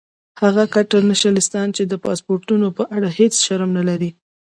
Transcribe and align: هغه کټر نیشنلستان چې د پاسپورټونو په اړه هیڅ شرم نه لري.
هغه 0.41 0.63
کټر 0.75 1.01
نیشنلستان 1.11 1.67
چې 1.75 1.83
د 1.85 1.93
پاسپورټونو 2.03 2.67
په 2.77 2.83
اړه 2.95 3.09
هیڅ 3.19 3.33
شرم 3.45 3.69
نه 3.77 3.83
لري. 3.89 4.09